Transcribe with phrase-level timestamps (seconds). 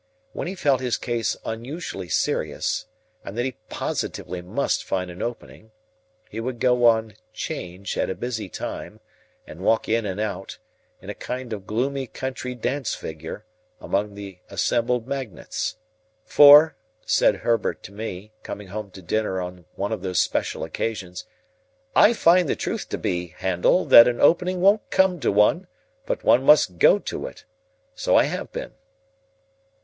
[0.33, 2.87] When he felt his case unusually serious,
[3.23, 5.69] and that he positively must find an opening,
[6.27, 8.99] he would go on 'Change at a busy time,
[9.45, 10.57] and walk in and out,
[11.03, 13.45] in a kind of gloomy country dance figure,
[13.79, 15.75] among the assembled magnates.
[16.25, 16.75] "For,"
[17.05, 21.25] says Herbert to me, coming home to dinner on one of those special occasions,
[21.95, 25.67] "I find the truth to be, Handel, that an opening won't come to one,
[26.07, 28.71] but one must go to it,—so I have been."